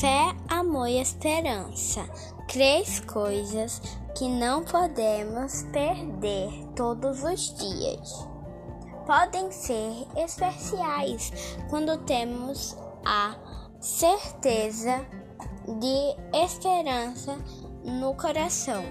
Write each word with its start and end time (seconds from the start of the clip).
fé, 0.00 0.34
amor 0.48 0.88
e 0.88 0.98
esperança. 0.98 2.08
Três 2.48 3.00
coisas 3.00 3.82
que 4.16 4.28
não 4.28 4.64
podemos 4.64 5.62
perder 5.64 6.50
todos 6.74 7.22
os 7.22 7.54
dias. 7.54 8.26
Podem 9.06 9.52
ser 9.52 10.06
especiais 10.16 11.30
quando 11.68 11.98
temos 12.04 12.76
a 13.04 13.36
certeza 13.78 15.04
de 15.66 16.16
esperança 16.32 17.36
no 17.84 18.14
coração. 18.14 18.82